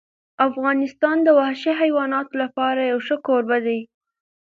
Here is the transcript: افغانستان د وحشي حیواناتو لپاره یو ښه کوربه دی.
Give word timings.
افغانستان 0.47 1.17
د 1.23 1.27
وحشي 1.39 1.73
حیواناتو 1.81 2.33
لپاره 2.43 2.81
یو 2.91 2.99
ښه 3.07 3.17
کوربه 3.27 3.57
دی. 3.65 3.79